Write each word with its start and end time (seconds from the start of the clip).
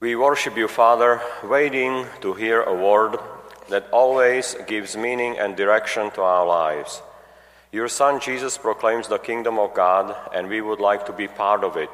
We 0.00 0.16
worship 0.16 0.56
you, 0.56 0.66
Father, 0.66 1.20
waiting 1.44 2.06
to 2.22 2.32
hear 2.32 2.62
a 2.62 2.74
word 2.74 3.18
that 3.68 3.90
always 3.90 4.56
gives 4.66 4.96
meaning 4.96 5.38
and 5.38 5.54
direction 5.54 6.10
to 6.12 6.22
our 6.22 6.46
lives. 6.46 7.02
Your 7.70 7.86
Son 7.86 8.18
Jesus 8.18 8.56
proclaims 8.56 9.08
the 9.08 9.18
kingdom 9.18 9.58
of 9.58 9.74
God, 9.74 10.16
and 10.34 10.48
we 10.48 10.62
would 10.62 10.80
like 10.80 11.04
to 11.04 11.12
be 11.12 11.28
part 11.28 11.62
of 11.64 11.76
it. 11.76 11.90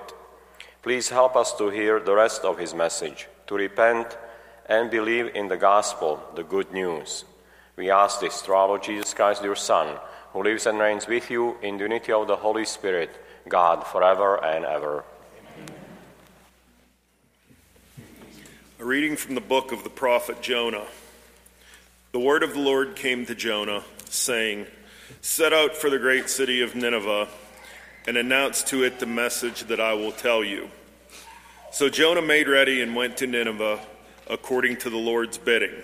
Please 0.82 1.08
help 1.08 1.34
us 1.34 1.52
to 1.58 1.68
hear 1.68 1.98
the 1.98 2.14
rest 2.14 2.44
of 2.44 2.60
his 2.60 2.74
message, 2.74 3.26
to 3.48 3.56
repent 3.56 4.16
and 4.66 4.88
believe 4.88 5.34
in 5.34 5.48
the 5.48 5.56
gospel, 5.56 6.22
the 6.36 6.44
good 6.44 6.72
news. 6.72 7.24
We 7.74 7.90
ask 7.90 8.20
this 8.20 8.40
through 8.40 8.54
our 8.54 8.68
Lord 8.68 8.84
Jesus 8.84 9.14
Christ, 9.14 9.42
your 9.42 9.56
Son, 9.56 9.98
who 10.32 10.44
lives 10.44 10.66
and 10.66 10.78
reigns 10.78 11.08
with 11.08 11.28
you 11.28 11.56
in 11.60 11.76
the 11.76 11.82
unity 11.82 12.12
of 12.12 12.28
the 12.28 12.36
Holy 12.36 12.66
Spirit, 12.66 13.10
God, 13.48 13.84
forever 13.84 14.36
and 14.44 14.64
ever. 14.64 15.02
A 18.78 18.84
reading 18.84 19.16
from 19.16 19.34
the 19.34 19.40
book 19.40 19.72
of 19.72 19.84
the 19.84 19.90
prophet 19.90 20.42
Jonah. 20.42 20.84
The 22.12 22.20
word 22.20 22.42
of 22.42 22.52
the 22.52 22.60
Lord 22.60 22.94
came 22.94 23.24
to 23.24 23.34
Jonah, 23.34 23.82
saying, 24.10 24.66
Set 25.22 25.54
out 25.54 25.74
for 25.74 25.88
the 25.88 25.98
great 25.98 26.28
city 26.28 26.60
of 26.60 26.76
Nineveh 26.76 27.26
and 28.06 28.18
announce 28.18 28.62
to 28.64 28.84
it 28.84 28.98
the 28.98 29.06
message 29.06 29.64
that 29.64 29.80
I 29.80 29.94
will 29.94 30.12
tell 30.12 30.44
you. 30.44 30.68
So 31.72 31.88
Jonah 31.88 32.20
made 32.20 32.48
ready 32.48 32.82
and 32.82 32.94
went 32.94 33.16
to 33.16 33.26
Nineveh 33.26 33.80
according 34.28 34.76
to 34.78 34.90
the 34.90 34.98
Lord's 34.98 35.38
bidding. 35.38 35.74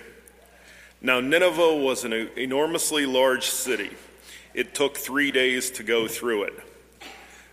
Now, 1.00 1.18
Nineveh 1.18 1.76
was 1.76 2.04
an 2.04 2.12
enormously 2.12 3.06
large 3.06 3.46
city. 3.46 3.92
It 4.52 4.74
took 4.74 4.98
three 4.98 5.30
days 5.30 5.70
to 5.70 5.82
go 5.82 6.08
through 6.08 6.42
it. 6.42 6.60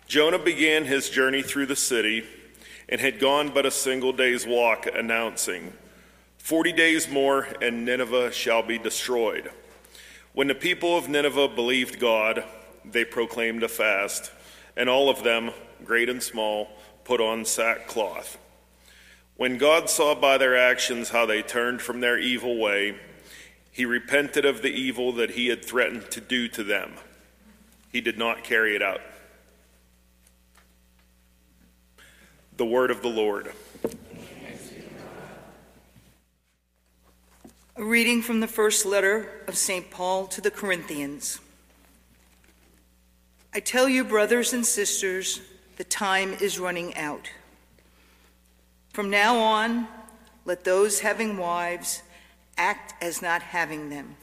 Jonah 0.06 0.38
began 0.38 0.84
his 0.84 1.10
journey 1.10 1.44
through 1.44 1.68
the 1.68 1.78
city 1.78 2.26
and 2.90 3.00
had 3.00 3.20
gone 3.20 3.50
but 3.54 3.66
a 3.66 3.72
single 3.72 4.12
day's 4.12 4.46
walk, 4.46 4.88
announcing, 4.94 5.74
Forty 6.40 6.72
days 6.72 7.08
more, 7.08 7.48
and 7.62 7.86
Nineveh 7.86 8.32
shall 8.32 8.64
be 8.64 8.80
destroyed. 8.80 9.52
When 10.34 10.48
the 10.48 10.56
people 10.56 10.98
of 10.98 11.08
Nineveh 11.08 11.50
believed 11.50 12.00
God, 12.00 12.44
they 12.84 13.06
proclaimed 13.06 13.62
a 13.62 13.68
fast, 13.68 14.32
and 14.76 14.90
all 14.90 15.10
of 15.10 15.24
them, 15.24 15.52
great 15.84 16.10
and 16.10 16.24
small, 16.24 16.70
put 17.04 17.22
on 17.22 17.46
sackcloth. 17.46 18.40
When 19.36 19.58
God 19.58 19.90
saw 19.90 20.16
by 20.16 20.38
their 20.38 20.58
actions 20.58 21.10
how 21.10 21.26
they 21.26 21.42
turned 21.44 21.82
from 21.82 22.00
their 22.00 22.18
evil 22.18 22.58
way, 22.58 22.98
he 23.72 23.86
repented 23.86 24.44
of 24.44 24.62
the 24.62 24.72
evil 24.72 25.12
that 25.14 25.32
he 25.32 25.48
had 25.48 25.64
threatened 25.64 26.10
to 26.12 26.22
do 26.22 26.48
to 26.50 26.64
them. 26.64 26.94
He 27.92 28.02
did 28.02 28.18
not 28.18 28.44
carry 28.44 28.76
it 28.76 28.82
out. 28.82 29.02
The 32.60 32.66
word 32.66 32.92
of 32.92 33.02
the 33.02 33.08
Lord. 33.08 33.54
A 37.78 37.84
reading 37.86 38.22
from 38.22 38.42
the 38.42 38.50
first 38.50 38.86
letter 38.86 39.46
of 39.48 39.56
St. 39.56 39.90
Paul 39.90 40.28
to 40.28 40.42
the 40.42 40.52
Corinthians. 40.52 41.40
I 43.54 43.62
tell 43.62 43.88
you, 43.88 44.04
brothers 44.04 44.52
and 44.52 44.66
sisters, 44.66 45.40
the 45.78 45.86
time 45.86 46.34
is 46.42 46.60
running 46.60 46.98
out. 46.98 47.32
From 48.92 49.10
now 49.10 49.38
on, 49.38 49.88
let 50.44 50.66
those 50.66 51.00
having 51.00 51.38
wives 51.38 52.04
act 52.58 52.94
as 53.02 53.22
not 53.22 53.42
having 53.42 53.90
them, 53.90 54.18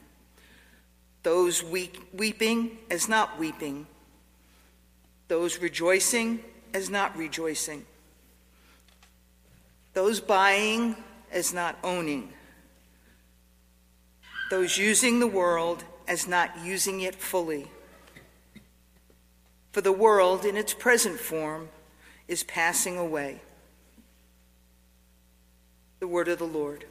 those 1.23 1.63
weep, 1.63 1.97
weeping 2.13 2.77
as 2.91 3.09
not 3.09 3.39
weeping, 3.39 3.87
those 5.27 5.57
rejoicing 5.57 6.41
as 6.75 6.87
not 6.87 7.17
rejoicing, 7.17 7.83
those 9.97 10.19
buying 10.19 10.95
as 11.31 11.55
not 11.55 11.75
owning, 11.83 12.31
those 14.51 14.77
using 14.77 15.19
the 15.19 15.25
world 15.25 15.83
as 16.07 16.27
not 16.27 16.51
using 16.63 17.01
it 17.01 17.15
fully. 17.15 17.65
For 19.71 19.81
the 19.81 19.91
world 19.91 20.45
in 20.45 20.55
its 20.55 20.71
present 20.71 21.19
form 21.19 21.69
is 22.27 22.43
passing 22.43 22.95
away. 22.95 23.41
The 25.99 26.07
word 26.07 26.27
of 26.27 26.37
the 26.37 26.45
Lord. 26.45 26.85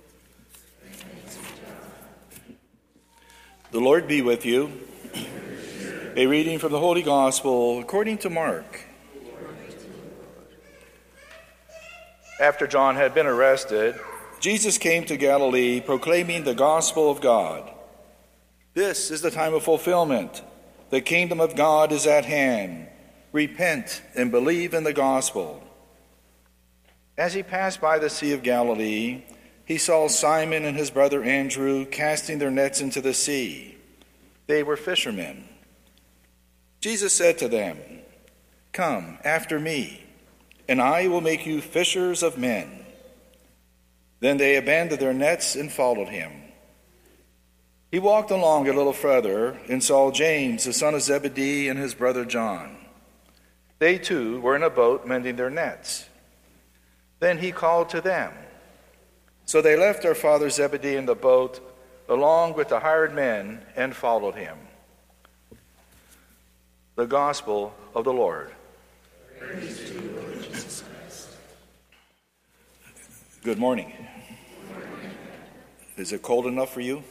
The 3.70 3.78
Lord 3.78 4.08
be 4.08 4.20
with 4.20 4.44
you. 4.44 4.80
A 6.16 6.26
reading 6.26 6.58
from 6.58 6.72
the 6.72 6.80
Holy 6.80 7.02
Gospel 7.02 7.78
according 7.78 8.18
to 8.18 8.30
Mark. 8.30 8.85
After 12.38 12.66
John 12.66 12.96
had 12.96 13.14
been 13.14 13.26
arrested, 13.26 13.98
Jesus 14.40 14.76
came 14.76 15.04
to 15.06 15.16
Galilee 15.16 15.80
proclaiming 15.80 16.44
the 16.44 16.54
gospel 16.54 17.10
of 17.10 17.20
God. 17.20 17.70
This 18.74 19.10
is 19.10 19.22
the 19.22 19.30
time 19.30 19.54
of 19.54 19.62
fulfillment. 19.62 20.42
The 20.90 21.00
kingdom 21.00 21.40
of 21.40 21.56
God 21.56 21.92
is 21.92 22.06
at 22.06 22.26
hand. 22.26 22.88
Repent 23.32 24.02
and 24.14 24.30
believe 24.30 24.74
in 24.74 24.84
the 24.84 24.92
gospel. 24.92 25.62
As 27.16 27.32
he 27.32 27.42
passed 27.42 27.80
by 27.80 27.98
the 27.98 28.10
Sea 28.10 28.32
of 28.34 28.42
Galilee, 28.42 29.24
he 29.64 29.78
saw 29.78 30.06
Simon 30.06 30.64
and 30.64 30.76
his 30.76 30.90
brother 30.90 31.24
Andrew 31.24 31.86
casting 31.86 32.38
their 32.38 32.50
nets 32.50 32.82
into 32.82 33.00
the 33.00 33.14
sea. 33.14 33.78
They 34.46 34.62
were 34.62 34.76
fishermen. 34.76 35.48
Jesus 36.80 37.14
said 37.14 37.38
to 37.38 37.48
them, 37.48 37.78
Come 38.72 39.18
after 39.24 39.58
me, 39.58 40.05
and 40.68 40.80
I 40.80 41.08
will 41.08 41.20
make 41.20 41.46
you 41.46 41.60
fishers 41.60 42.22
of 42.22 42.38
men. 42.38 42.84
Then 44.20 44.38
they 44.38 44.56
abandoned 44.56 45.00
their 45.00 45.12
nets 45.12 45.54
and 45.54 45.70
followed 45.70 46.08
him. 46.08 46.32
He 47.90 47.98
walked 47.98 48.30
along 48.30 48.68
a 48.68 48.72
little 48.72 48.92
further 48.92 49.58
and 49.68 49.82
saw 49.82 50.10
James, 50.10 50.64
the 50.64 50.72
son 50.72 50.94
of 50.94 51.02
Zebedee, 51.02 51.68
and 51.68 51.78
his 51.78 51.94
brother 51.94 52.24
John. 52.24 52.76
They 53.78 53.98
too 53.98 54.40
were 54.40 54.56
in 54.56 54.62
a 54.62 54.70
boat 54.70 55.06
mending 55.06 55.36
their 55.36 55.50
nets. 55.50 56.06
Then 57.20 57.38
he 57.38 57.52
called 57.52 57.90
to 57.90 58.00
them. 58.00 58.32
So 59.44 59.62
they 59.62 59.76
left 59.76 60.02
their 60.02 60.14
father 60.14 60.50
Zebedee 60.50 60.96
in 60.96 61.06
the 61.06 61.14
boat 61.14 61.60
along 62.08 62.54
with 62.54 62.68
the 62.68 62.80
hired 62.80 63.14
men 63.14 63.62
and 63.76 63.94
followed 63.94 64.34
him. 64.34 64.58
The 66.96 67.06
Gospel 67.06 67.74
of 67.94 68.04
the 68.04 68.12
Lord. 68.12 68.50
Good 73.46 73.58
morning. 73.58 73.92
Is 75.96 76.12
it 76.12 76.20
cold 76.20 76.46
enough 76.46 76.74
for 76.74 76.80
you? 76.80 77.04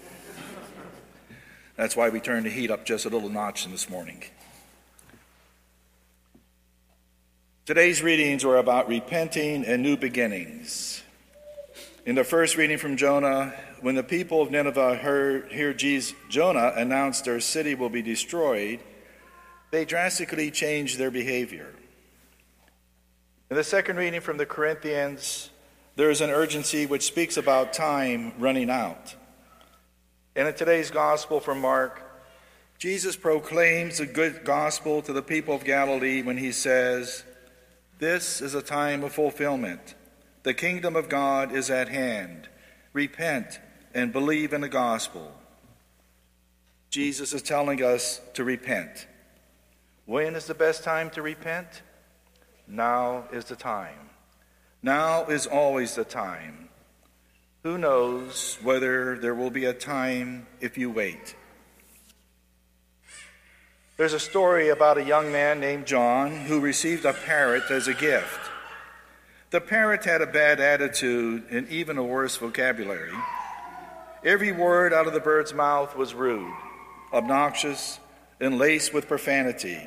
That's 1.78 1.96
why 1.96 2.09
we 2.09 2.19
turned 2.19 2.46
the 2.46 2.50
heat 2.50 2.69
up 2.69 2.84
just 2.84 3.06
a 3.06 3.09
little 3.09 3.29
notch 3.29 3.66
in 3.66 3.72
this 3.72 3.90
morning. 3.90 4.22
Today's 7.66 8.03
readings 8.03 8.44
were 8.44 8.57
about 8.57 8.90
repenting 8.90 9.63
and 9.63 9.81
new 9.81 9.96
beginnings. 9.96 11.03
In 12.06 12.16
the 12.16 12.25
first 12.25 12.57
reading 12.57 12.79
from 12.79 12.97
Jonah, 12.97 13.53
when 13.79 13.96
the 13.96 14.03
people 14.03 14.41
of 14.41 14.52
Nineveh 14.52 14.97
heard 14.97 15.50
hear 15.53 15.73
Jonah 15.73 16.73
announce 16.75 17.22
their 17.22 17.40
city 17.40 17.75
will 17.75 17.88
be 17.88 18.02
destroyed, 18.02 18.81
they 19.72 19.85
drastically 19.85 20.52
changed 20.52 20.97
their 20.97 21.12
behavior. 21.12 21.73
In 23.50 23.56
the 23.56 23.63
second 23.63 23.96
reading 23.96 24.19
from 24.19 24.35
the 24.35 24.46
Corinthians, 24.46 25.50
there 25.95 26.09
is 26.09 26.22
an 26.22 26.29
urgency 26.29 26.85
which 26.85 27.03
speaks 27.03 27.38
about 27.38 27.73
time 27.73 28.33
running 28.38 28.69
out. 28.69 29.16
And 30.35 30.47
in 30.47 30.53
today's 30.53 30.91
gospel 30.91 31.39
from 31.39 31.61
Mark, 31.61 32.01
Jesus 32.78 33.16
proclaims 33.16 34.00
the 34.00 34.05
good 34.05 34.44
gospel 34.44 35.01
to 35.01 35.13
the 35.13 35.22
people 35.22 35.55
of 35.55 35.63
Galilee 35.63 36.22
when 36.22 36.38
he 36.38 36.51
says, 36.51 37.23
this 38.00 38.41
is 38.41 38.53
a 38.53 38.61
time 38.61 39.03
of 39.03 39.13
fulfillment. 39.13 39.95
The 40.44 40.53
kingdom 40.53 40.97
of 40.97 41.07
God 41.07 41.53
is 41.53 41.70
at 41.70 41.87
hand. 41.87 42.49
Repent 42.91 43.59
and 43.93 44.11
believe 44.11 44.52
in 44.52 44.59
the 44.59 44.70
gospel. 44.70 45.31
Jesus 46.90 47.34
is 47.34 47.41
telling 47.41 47.81
us 47.81 48.20
to 48.34 48.43
repent. 48.43 49.08
When 50.05 50.35
is 50.35 50.46
the 50.46 50.53
best 50.53 50.84
time 50.84 51.09
to 51.11 51.22
repent? 51.22 51.81
Now 52.67 53.25
is 53.31 53.46
the 53.46 53.55
time. 53.55 54.09
Now 54.85 55.26
is 55.26 55.47
always 55.47 55.96
the 55.96 56.03
time. 56.03 56.70
Who 57.64 57.79
knows 57.79 58.59
whether 58.61 59.17
there 59.17 59.34
will 59.34 59.49
be 59.49 59.66
a 59.66 59.73
time 59.73 60.46
if 60.61 60.78
you 60.78 60.91
wait? 60.91 61.35
There's 63.97 64.14
a 64.14 64.20
story 64.20 64.70
about 64.70 64.99
a 64.99 65.03
young 65.03 65.32
man 65.32 65.59
named 65.59 65.87
John 65.87 66.35
who 66.35 66.59
received 66.59 67.03
a 67.03 67.14
parrot 67.14 67.72
as 67.72 67.87
a 67.87 67.96
gift. 67.96 68.40
The 69.49 69.59
parrot 69.59 70.05
had 70.05 70.22
a 70.22 70.28
bad 70.28 70.59
attitude 70.59 71.46
and 71.49 71.67
even 71.70 71.97
a 71.97 72.03
worse 72.03 72.37
vocabulary. 72.37 73.17
Every 74.23 74.52
word 74.52 74.93
out 74.93 75.08
of 75.08 75.14
the 75.14 75.20
bird's 75.20 75.52
mouth 75.55 75.96
was 75.96 76.14
rude, 76.14 76.53
obnoxious, 77.11 77.97
and 78.40 78.59
laced 78.59 78.93
with 78.93 79.08
profanity. 79.08 79.82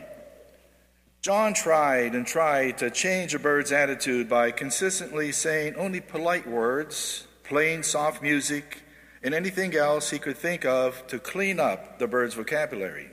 John 1.20 1.52
tried 1.52 2.14
and 2.14 2.24
tried 2.24 2.78
to 2.78 2.90
change 2.90 3.34
a 3.34 3.40
bird's 3.40 3.72
attitude 3.72 4.28
by 4.28 4.52
consistently 4.52 5.32
saying 5.32 5.74
only 5.74 6.00
polite 6.00 6.46
words, 6.46 7.26
playing 7.42 7.82
soft 7.82 8.22
music, 8.22 8.82
and 9.22 9.34
anything 9.34 9.74
else 9.74 10.10
he 10.10 10.20
could 10.20 10.38
think 10.38 10.64
of 10.64 11.04
to 11.08 11.18
clean 11.18 11.58
up 11.58 11.98
the 11.98 12.06
bird's 12.06 12.34
vocabulary. 12.34 13.10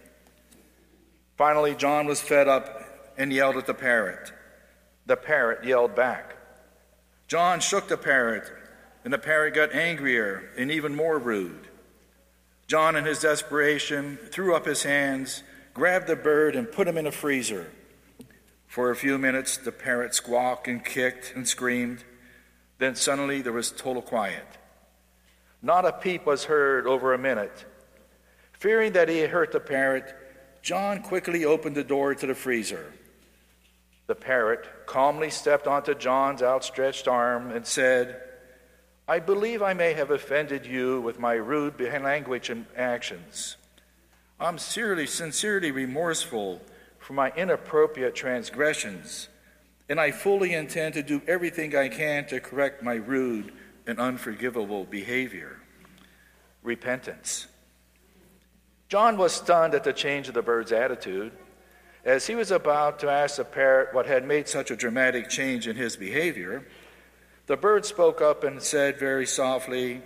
Finally, 1.36 1.74
John 1.74 2.06
was 2.06 2.22
fed 2.22 2.48
up 2.48 3.13
and 3.18 3.34
yelled 3.34 3.57
at 3.57 3.66
the 3.66 3.74
parrot. 3.74 4.31
The 5.08 5.18
parrot 5.18 5.66
yelled 5.66 5.96
back. 5.96 6.36
John 7.28 7.60
shook 7.60 7.88
the 7.88 7.98
parrot, 7.98 8.51
and 9.04 9.12
the 9.12 9.18
parrot 9.18 9.56
got 9.56 9.74
angrier 9.74 10.51
and 10.58 10.72
even 10.72 10.96
more 10.96 11.18
rude. 11.18 11.69
John, 12.68 12.96
in 12.96 13.06
his 13.06 13.19
desperation, 13.19 14.18
threw 14.31 14.56
up 14.56 14.68
his 14.68 14.84
hands, 14.84 15.42
grabbed 15.74 16.06
the 16.06 16.16
bird, 16.16 16.56
and 16.56 16.72
put 16.72 16.88
him 16.88 17.00
in 17.00 17.08
a 17.08 17.12
freezer. 17.12 17.72
For 18.68 18.92
a 18.92 18.96
few 18.96 19.18
minutes, 19.18 19.58
the 19.58 19.72
parrot 19.72 20.14
squawked 20.14 20.68
and 20.68 20.84
kicked 20.84 21.34
and 21.36 21.48
screamed. 21.48 22.04
Then 22.78 22.96
suddenly 22.96 23.42
there 23.42 23.54
was 23.54 23.72
total 23.72 24.02
quiet. 24.02 24.46
Not 25.62 25.86
a 25.86 25.94
peep 25.94 26.26
was 26.26 26.46
heard 26.46 26.86
over 26.86 27.14
a 27.14 27.18
minute. 27.18 27.66
Fearing 28.54 28.94
that 28.94 29.10
he 29.10 29.20
had 29.20 29.30
hurt 29.30 29.52
the 29.52 29.60
parrot, 29.60 30.14
John 30.62 31.02
quickly 31.02 31.46
opened 31.46 31.76
the 31.76 31.84
door 31.84 32.16
to 32.16 32.28
the 32.28 32.36
freezer. 32.36 32.92
The 34.08 34.16
parrot 34.16 34.68
calmly 34.86 35.30
stepped 35.30 35.68
onto 35.68 35.96
John's 35.96 36.44
outstretched 36.44 37.08
arm 37.08 37.52
and 37.52 37.66
said, 37.66 38.22
I 39.08 39.20
believe 39.20 39.62
I 39.62 39.74
may 39.74 39.94
have 39.94 40.12
offended 40.12 40.66
you 40.66 41.02
with 41.02 41.20
my 41.20 41.34
rude 41.34 41.80
language 41.80 42.50
and 42.50 42.66
actions. 42.76 43.58
I'm 44.40 44.58
sincerely, 44.58 45.08
sincerely 45.08 45.72
remorseful 45.72 46.62
for 47.06 47.13
my 47.13 47.31
inappropriate 47.36 48.16
transgressions, 48.16 49.30
and 49.88 50.00
I 50.00 50.10
fully 50.10 50.56
intend 50.56 50.96
to 50.96 51.04
do 51.04 51.22
everything 51.28 51.75
I 51.75 51.88
can 51.88 52.25
to 52.30 52.40
correct 52.40 52.81
my 52.81 52.96
rude 52.96 53.52
and 53.86 54.00
unforgivable 54.00 54.86
behavior. 54.86 55.60
Repentance. 56.63 57.46
John 58.90 59.18
was 59.18 59.34
stunned 59.34 59.75
at 59.75 59.84
the 59.84 59.94
change 59.94 60.30
of 60.30 60.34
the 60.34 60.42
bird's 60.42 60.72
attitude. 60.72 61.31
As 62.04 62.25
he 62.25 62.34
was 62.34 62.50
about 62.50 62.98
to 63.02 63.10
ask 63.12 63.36
the 63.36 63.46
parrot 63.46 63.94
what 63.94 64.08
had 64.08 64.25
made 64.25 64.48
such 64.48 64.72
a 64.72 64.75
dramatic 64.75 65.30
change 65.30 65.68
in 65.68 65.75
his 65.75 65.96
behavior, 65.96 66.66
the 67.46 67.56
bird 67.56 67.86
spoke 67.86 68.19
up 68.19 68.44
and 68.44 68.60
said 68.60 68.98
very 68.98 69.28
softly, 69.28 70.01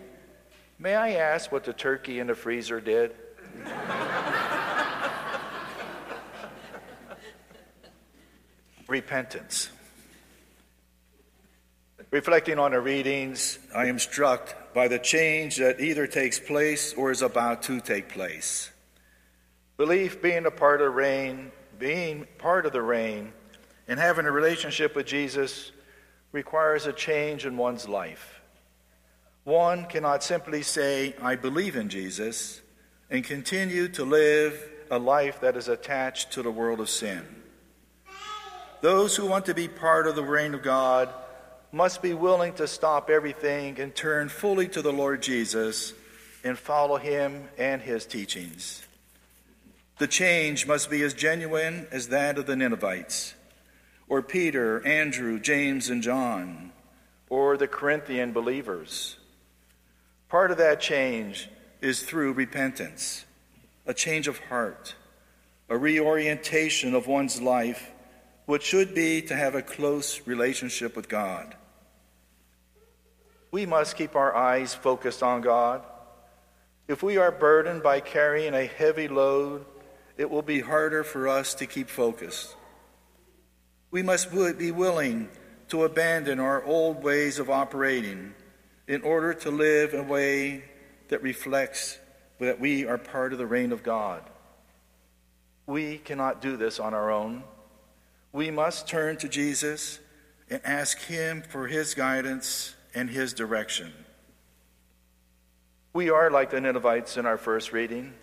May 0.77 0.95
I 0.95 1.11
ask 1.11 1.49
what 1.49 1.63
the 1.63 1.71
turkey 1.71 2.19
in 2.19 2.27
the 2.27 2.35
freezer 2.35 2.81
did? 2.81 3.15
Repentance. 8.89 9.69
Reflecting 12.09 12.57
on 12.57 12.71
the 12.71 12.81
readings, 12.81 13.59
I 13.75 13.85
am 13.85 13.99
struck 13.99 14.73
by 14.73 14.87
the 14.87 14.97
change 14.97 15.57
that 15.57 15.79
either 15.79 16.07
takes 16.07 16.39
place 16.39 16.93
or 16.93 17.11
is 17.11 17.21
about 17.21 17.61
to 17.63 17.81
take 17.81 18.09
place. 18.09 18.71
Belief 19.77 20.23
being 20.23 20.47
a 20.47 20.51
part 20.51 20.81
of 20.81 20.85
the 20.85 20.89
reign, 20.89 21.51
being 21.77 22.25
part 22.39 22.65
of 22.65 22.73
the 22.73 22.81
reign, 22.81 23.31
and 23.87 23.99
having 23.99 24.25
a 24.25 24.31
relationship 24.31 24.95
with 24.95 25.05
Jesus 25.05 25.71
requires 26.31 26.87
a 26.87 26.93
change 26.93 27.45
in 27.45 27.57
one's 27.57 27.87
life. 27.87 28.41
One 29.43 29.85
cannot 29.85 30.23
simply 30.23 30.63
say, 30.63 31.15
I 31.21 31.35
believe 31.35 31.75
in 31.75 31.89
Jesus, 31.89 32.59
and 33.11 33.23
continue 33.23 33.87
to 33.89 34.03
live 34.03 34.67
a 34.89 34.97
life 34.97 35.41
that 35.41 35.55
is 35.55 35.67
attached 35.67 36.31
to 36.31 36.41
the 36.41 36.51
world 36.51 36.79
of 36.79 36.89
sin. 36.89 37.23
Those 38.81 39.15
who 39.15 39.25
want 39.25 39.45
to 39.47 39.53
be 39.53 39.67
part 39.67 40.07
of 40.07 40.15
the 40.15 40.23
reign 40.23 40.53
of 40.53 40.63
God 40.63 41.09
must 41.71 42.01
be 42.01 42.13
willing 42.13 42.53
to 42.53 42.67
stop 42.67 43.09
everything 43.09 43.79
and 43.79 43.93
turn 43.93 44.29
fully 44.29 44.67
to 44.69 44.81
the 44.81 44.93
Lord 44.93 45.21
Jesus 45.21 45.93
and 46.43 46.57
follow 46.57 46.97
him 46.97 47.49
and 47.57 47.81
his 47.81 48.05
teachings. 48.05 48.85
The 49.97 50.07
change 50.07 50.65
must 50.65 50.89
be 50.89 51.03
as 51.03 51.13
genuine 51.13 51.87
as 51.91 52.07
that 52.07 52.37
of 52.37 52.45
the 52.45 52.55
Ninevites, 52.55 53.33
or 54.07 54.21
Peter, 54.21 54.85
Andrew, 54.87 55.39
James, 55.39 55.89
and 55.89 56.01
John, 56.01 56.71
or 57.27 57.57
the 57.57 57.67
Corinthian 57.67 58.31
believers. 58.31 59.17
Part 60.29 60.51
of 60.51 60.57
that 60.57 60.79
change 60.79 61.49
is 61.81 62.01
through 62.01 62.31
repentance, 62.31 63.25
a 63.85 63.93
change 63.93 64.29
of 64.29 64.39
heart, 64.45 64.95
a 65.67 65.77
reorientation 65.77 66.95
of 66.95 67.07
one's 67.07 67.41
life, 67.41 67.91
which 68.49 68.63
should 68.63 68.95
be 68.95 69.21
to 69.21 69.35
have 69.35 69.53
a 69.53 69.61
close 69.61 70.25
relationship 70.25 70.95
with 70.95 71.07
God. 71.07 71.55
We 73.51 73.67
must 73.67 73.95
keep 73.95 74.15
our 74.15 74.35
eyes 74.35 74.73
focused 74.73 75.21
on 75.21 75.41
God. 75.41 75.83
If 76.87 77.03
we 77.03 77.17
are 77.17 77.31
burdened 77.31 77.83
by 77.83 77.99
carrying 77.99 78.55
a 78.55 78.65
heavy 78.65 79.07
load, 79.07 79.65
it 80.17 80.31
will 80.31 80.41
be 80.41 80.61
harder 80.61 81.03
for 81.03 81.27
us 81.27 81.53
to 81.53 81.67
keep 81.67 81.89
focused. 81.89 82.55
We 83.91 84.01
must 84.01 84.31
be 84.57 84.71
willing 84.71 85.29
to 85.67 85.83
abandon 85.83 86.39
our 86.39 86.63
old 86.63 87.03
ways 87.03 87.37
of 87.37 87.51
operating 87.51 88.33
in 88.87 89.03
order 89.03 89.35
to 89.35 89.51
live 89.51 89.93
in 89.93 89.99
a 89.99 90.03
way 90.03 90.63
that 91.09 91.21
reflects 91.21 91.99
that 92.39 92.59
we 92.59 92.87
are 92.87 92.97
part 92.97 93.31
of 93.31 93.37
the 93.37 93.45
reign 93.45 93.71
of 93.71 93.83
God. 93.83 94.23
We 95.67 95.99
cannot 95.99 96.41
do 96.41 96.57
this 96.57 96.79
on 96.79 96.95
our 96.95 97.11
own. 97.11 97.43
We 98.31 98.51
must 98.51 98.87
turn 98.87 99.17
to 99.17 99.27
Jesus 99.29 99.99
and 100.49 100.61
ask 100.63 100.99
Him 100.99 101.41
for 101.41 101.67
His 101.67 101.93
guidance 101.93 102.75
and 102.93 103.09
his 103.09 103.33
direction. 103.33 103.93
We 105.93 106.09
are 106.09 106.29
like 106.29 106.51
the 106.51 106.61
Ninevites 106.61 107.17
in 107.17 107.25
our 107.25 107.37
first 107.37 107.71
reading. 107.71 108.13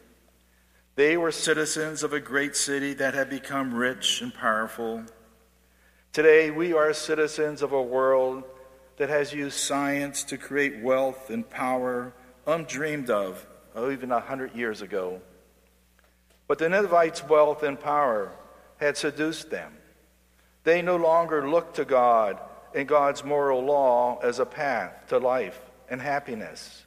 They 0.95 1.17
were 1.17 1.33
citizens 1.33 2.03
of 2.03 2.13
a 2.13 2.21
great 2.21 2.57
city 2.57 2.95
that 2.95 3.15
had 3.15 3.29
become 3.29 3.75
rich 3.75 4.23
and 4.23 4.33
powerful. 4.33 5.05
Today, 6.13 6.51
we 6.51 6.73
are 6.73 6.93
citizens 6.95 7.61
of 7.61 7.73
a 7.73 7.83
world 7.83 8.45
that 8.97 9.11
has 9.11 9.33
used 9.33 9.59
science 9.59 10.25
to 10.25 10.39
create 10.39 10.83
wealth 10.83 11.29
and 11.29 11.49
power 11.49 12.15
undreamed 12.47 13.11
of 13.11 13.47
oh, 13.75 13.91
even 13.91 14.11
a 14.11 14.21
hundred 14.21 14.55
years 14.55 14.81
ago. 14.81 15.21
But 16.49 16.59
the 16.59 16.69
Ninevites' 16.69 17.25
wealth 17.25 17.63
and 17.63 17.79
power 17.79 18.33
had 18.79 18.97
seduced 18.97 19.51
them. 19.51 19.77
They 20.67 20.83
no 20.83 20.97
longer 20.97 21.49
look 21.49 21.75
to 21.75 21.85
God 21.85 22.41
and 22.75 22.89
God's 22.89 23.23
moral 23.23 23.65
law 23.65 24.19
as 24.19 24.41
a 24.41 24.45
path 24.45 24.93
to 25.11 25.19
life 25.19 25.61
and 25.89 26.03
happiness. 26.03 26.85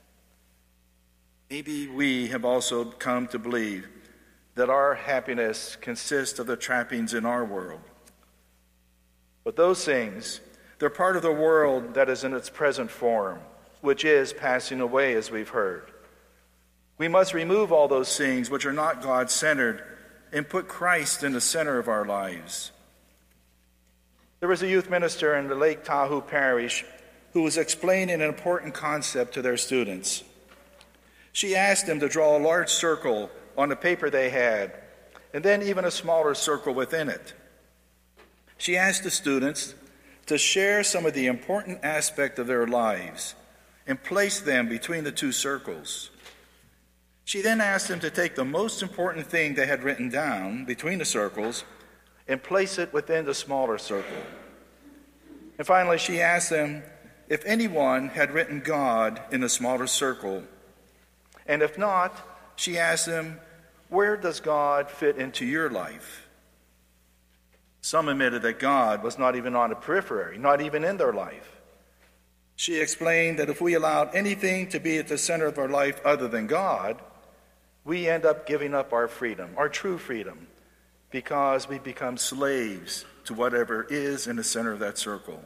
Maybe 1.49 1.87
we 1.87 2.27
have 2.27 2.43
also 2.43 2.83
come 2.83 3.27
to 3.27 3.39
believe 3.39 3.87
that 4.55 4.69
our 4.69 4.95
happiness 4.95 5.77
consists 5.79 6.39
of 6.39 6.47
the 6.47 6.57
trappings 6.57 7.13
in 7.13 7.25
our 7.25 7.45
world. 7.45 7.79
But 9.45 9.55
those 9.55 9.85
things, 9.85 10.41
they're 10.79 10.89
part 10.89 11.15
of 11.15 11.21
the 11.21 11.31
world 11.31 11.93
that 11.93 12.09
is 12.09 12.25
in 12.25 12.33
its 12.33 12.49
present 12.49 12.91
form, 12.91 13.39
which 13.79 14.03
is 14.03 14.33
passing 14.33 14.81
away, 14.81 15.13
as 15.13 15.31
we've 15.31 15.47
heard. 15.47 15.89
We 16.97 17.07
must 17.07 17.33
remove 17.33 17.71
all 17.71 17.87
those 17.87 18.17
things 18.17 18.49
which 18.49 18.65
are 18.65 18.73
not 18.73 19.01
God 19.01 19.31
centered 19.31 19.81
and 20.33 20.49
put 20.49 20.67
Christ 20.67 21.23
in 21.23 21.31
the 21.31 21.39
center 21.39 21.79
of 21.79 21.87
our 21.87 22.03
lives. 22.03 22.73
There 24.39 24.49
was 24.49 24.63
a 24.63 24.67
youth 24.67 24.89
minister 24.89 25.35
in 25.35 25.47
the 25.47 25.55
Lake 25.55 25.83
Tahoe 25.83 26.21
parish 26.21 26.85
who 27.33 27.43
was 27.43 27.57
explaining 27.57 28.15
an 28.15 28.21
important 28.21 28.73
concept 28.73 29.33
to 29.33 29.41
their 29.41 29.57
students. 29.57 30.23
She 31.33 31.55
asked 31.55 31.87
them 31.87 31.99
to 31.99 32.07
draw 32.07 32.37
a 32.37 32.39
large 32.39 32.69
circle 32.69 33.29
on 33.57 33.69
the 33.69 33.75
paper 33.75 34.09
they 34.09 34.29
had, 34.29 34.73
and 35.33 35.43
then 35.43 35.61
even 35.61 35.85
a 35.85 35.91
smaller 35.91 36.33
circle 36.33 36.73
within 36.73 37.09
it. 37.09 37.33
She 38.57 38.77
asked 38.77 39.03
the 39.03 39.11
students 39.11 39.75
to 40.25 40.37
share 40.37 40.83
some 40.83 41.05
of 41.05 41.13
the 41.13 41.27
important 41.27 41.79
aspect 41.83 42.39
of 42.39 42.47
their 42.47 42.65
lives 42.65 43.35
and 43.85 44.01
place 44.01 44.39
them 44.39 44.69
between 44.69 45.03
the 45.03 45.11
two 45.11 45.31
circles. 45.31 46.11
She 47.25 47.41
then 47.41 47.61
asked 47.61 47.89
them 47.89 47.99
to 47.99 48.09
take 48.09 48.35
the 48.35 48.45
most 48.45 48.81
important 48.81 49.27
thing 49.27 49.53
they 49.53 49.67
had 49.67 49.83
written 49.83 50.09
down 50.09 50.65
between 50.65 50.97
the 50.97 51.05
circles 51.05 51.63
and 52.29 52.41
place 52.41 52.77
it 52.77 52.93
within 52.93 53.25
the 53.25 53.33
smaller 53.33 53.77
circle. 53.77 54.23
And 55.57 55.67
finally, 55.67 55.97
she 55.97 56.21
asked 56.21 56.51
them 56.51 56.83
if 57.27 57.43
anyone 57.43 58.07
had 58.07 58.31
written 58.31 58.61
God 58.61 59.21
in 59.31 59.41
the 59.41 59.49
smaller 59.49 59.87
circle. 59.87 60.43
And 61.47 61.61
if 61.61 61.77
not, 61.77 62.15
she 62.55 62.77
asked 62.77 63.07
them, 63.07 63.39
Where 63.89 64.15
does 64.15 64.39
God 64.39 64.89
fit 64.89 65.17
into 65.17 65.45
your 65.45 65.69
life? 65.69 66.27
Some 67.81 68.07
admitted 68.07 68.43
that 68.43 68.59
God 68.59 69.03
was 69.03 69.17
not 69.17 69.35
even 69.35 69.55
on 69.55 69.71
the 69.71 69.75
periphery, 69.75 70.37
not 70.37 70.61
even 70.61 70.83
in 70.83 70.97
their 70.97 71.13
life. 71.13 71.59
She 72.55 72.79
explained 72.79 73.39
that 73.39 73.49
if 73.49 73.61
we 73.61 73.73
allowed 73.73 74.13
anything 74.13 74.69
to 74.69 74.79
be 74.79 74.97
at 74.97 75.07
the 75.07 75.17
center 75.17 75.45
of 75.45 75.57
our 75.57 75.69
life 75.69 75.99
other 76.05 76.27
than 76.27 76.45
God, 76.45 77.01
we 77.85 78.07
end 78.07 78.25
up 78.25 78.45
giving 78.45 78.73
up 78.73 78.93
our 78.93 79.07
freedom, 79.07 79.51
our 79.55 79.69
true 79.69 79.97
freedom, 79.97 80.47
because 81.11 81.67
we 81.67 81.79
become 81.79 82.17
slaves 82.17 83.05
to 83.25 83.33
whatever 83.33 83.85
is 83.89 84.27
in 84.27 84.35
the 84.35 84.43
center 84.43 84.71
of 84.71 84.79
that 84.79 84.97
circle. 84.97 85.43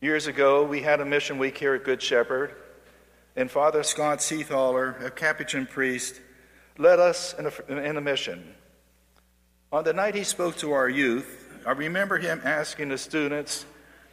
Years 0.00 0.26
ago, 0.26 0.64
we 0.64 0.80
had 0.80 1.00
a 1.00 1.04
mission 1.04 1.38
week 1.38 1.58
here 1.58 1.74
at 1.74 1.84
Good 1.84 2.00
Shepherd, 2.00 2.54
and 3.34 3.50
Father 3.50 3.82
Scott 3.82 4.18
Seethaler, 4.18 5.04
a 5.04 5.10
Capuchin 5.10 5.66
priest, 5.66 6.20
led 6.78 6.98
us 6.98 7.34
in 7.38 7.46
a, 7.46 7.86
in 7.88 7.96
a 7.96 8.00
mission. 8.00 8.54
On 9.72 9.84
the 9.84 9.92
night 9.92 10.14
he 10.14 10.24
spoke 10.24 10.56
to 10.58 10.72
our 10.72 10.88
youth, 10.88 11.46
I 11.66 11.72
remember 11.72 12.18
him 12.18 12.40
asking 12.44 12.88
the 12.88 12.98
students 12.98 13.66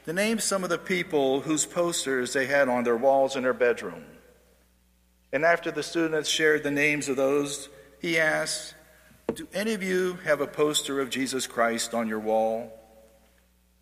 to 0.05 0.13
name 0.13 0.39
some 0.39 0.63
of 0.63 0.69
the 0.69 0.77
people 0.77 1.41
whose 1.41 1.65
posters 1.65 2.33
they 2.33 2.45
had 2.45 2.67
on 2.67 2.83
their 2.83 2.97
walls 2.97 3.35
in 3.35 3.43
their 3.43 3.53
bedroom. 3.53 4.03
And 5.31 5.45
after 5.45 5.71
the 5.71 5.83
students 5.83 6.29
shared 6.29 6.63
the 6.63 6.71
names 6.71 7.09
of 7.09 7.15
those, 7.15 7.69
he 8.01 8.19
asked, 8.19 8.75
Do 9.33 9.47
any 9.53 9.73
of 9.73 9.83
you 9.83 10.13
have 10.23 10.39
a 10.39 10.47
poster 10.47 11.01
of 11.01 11.09
Jesus 11.09 11.47
Christ 11.47 11.93
on 11.93 12.07
your 12.07 12.19
wall? 12.19 12.71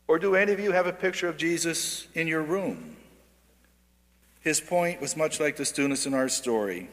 Or 0.07 0.17
do 0.17 0.35
any 0.35 0.51
of 0.51 0.59
you 0.59 0.71
have 0.71 0.87
a 0.87 0.93
picture 0.93 1.27
of 1.27 1.37
Jesus 1.37 2.07
in 2.13 2.27
your 2.27 2.41
room? 2.41 2.97
His 4.39 4.59
point 4.59 4.99
was 4.99 5.15
much 5.15 5.39
like 5.39 5.55
the 5.55 5.65
students 5.65 6.05
in 6.05 6.13
our 6.13 6.27
story. 6.27 6.89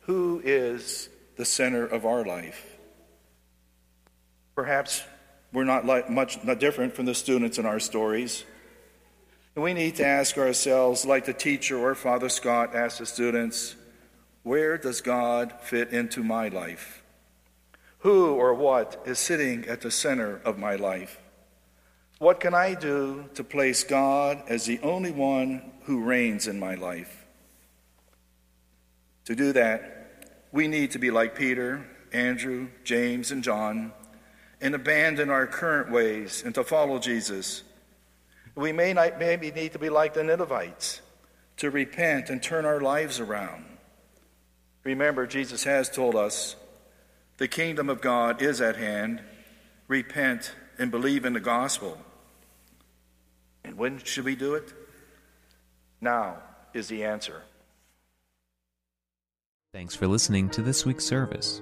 Who 0.00 0.42
is 0.44 1.08
the 1.36 1.44
center 1.44 1.86
of 1.86 2.04
our 2.04 2.24
life? 2.24 2.76
Perhaps 4.54 5.02
we're 5.52 5.64
not 5.64 5.86
like, 5.86 6.10
much 6.10 6.42
not 6.44 6.58
different 6.58 6.94
from 6.94 7.06
the 7.06 7.14
students 7.14 7.58
in 7.58 7.66
our 7.66 7.80
stories. 7.80 8.44
And 9.54 9.62
we 9.62 9.72
need 9.72 9.96
to 9.96 10.06
ask 10.06 10.36
ourselves, 10.36 11.06
like 11.06 11.26
the 11.26 11.32
teacher 11.32 11.78
or 11.78 11.94
Father 11.94 12.28
Scott 12.28 12.74
asked 12.74 12.98
the 12.98 13.06
students, 13.06 13.76
where 14.42 14.76
does 14.76 15.00
God 15.00 15.54
fit 15.62 15.90
into 15.90 16.24
my 16.24 16.48
life? 16.48 17.03
Who 18.04 18.34
or 18.34 18.52
what 18.52 19.02
is 19.06 19.18
sitting 19.18 19.64
at 19.64 19.80
the 19.80 19.90
center 19.90 20.38
of 20.44 20.58
my 20.58 20.76
life? 20.76 21.18
What 22.18 22.38
can 22.38 22.52
I 22.52 22.74
do 22.74 23.30
to 23.32 23.42
place 23.42 23.82
God 23.82 24.42
as 24.46 24.66
the 24.66 24.78
only 24.80 25.10
one 25.10 25.72
who 25.84 26.04
reigns 26.04 26.46
in 26.46 26.60
my 26.60 26.74
life? 26.74 27.24
To 29.24 29.34
do 29.34 29.54
that, 29.54 30.36
we 30.52 30.68
need 30.68 30.90
to 30.90 30.98
be 30.98 31.10
like 31.10 31.34
Peter, 31.34 31.86
Andrew, 32.12 32.68
James, 32.84 33.30
and 33.30 33.42
John 33.42 33.90
and 34.60 34.74
abandon 34.74 35.30
our 35.30 35.46
current 35.46 35.90
ways 35.90 36.42
and 36.44 36.54
to 36.56 36.62
follow 36.62 36.98
Jesus. 36.98 37.62
We 38.54 38.70
may 38.70 38.92
not, 38.92 39.18
maybe 39.18 39.50
need 39.50 39.72
to 39.72 39.78
be 39.78 39.88
like 39.88 40.12
the 40.12 40.24
Ninevites, 40.24 41.00
to 41.56 41.70
repent 41.70 42.28
and 42.28 42.42
turn 42.42 42.66
our 42.66 42.82
lives 42.82 43.18
around. 43.18 43.64
Remember, 44.84 45.26
Jesus 45.26 45.64
has 45.64 45.88
told 45.88 46.14
us 46.16 46.56
the 47.36 47.48
kingdom 47.48 47.88
of 47.88 48.00
God 48.00 48.42
is 48.42 48.60
at 48.60 48.76
hand. 48.76 49.22
Repent 49.88 50.54
and 50.78 50.90
believe 50.90 51.24
in 51.24 51.32
the 51.32 51.40
gospel. 51.40 51.98
And 53.64 53.76
when 53.76 53.98
should 53.98 54.24
we 54.24 54.36
do 54.36 54.54
it? 54.54 54.72
Now 56.00 56.38
is 56.72 56.88
the 56.88 57.04
answer. 57.04 57.42
Thanks 59.72 59.94
for 59.94 60.06
listening 60.06 60.48
to 60.50 60.62
this 60.62 60.86
week's 60.86 61.04
service. 61.04 61.60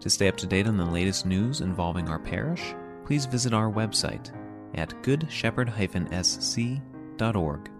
To 0.00 0.08
stay 0.08 0.28
up 0.28 0.36
to 0.38 0.46
date 0.46 0.66
on 0.66 0.78
the 0.78 0.84
latest 0.84 1.26
news 1.26 1.60
involving 1.60 2.08
our 2.08 2.18
parish, 2.18 2.74
please 3.04 3.26
visit 3.26 3.52
our 3.52 3.70
website 3.70 4.34
at 4.74 4.90
goodshepherd-sc.org. 5.02 7.70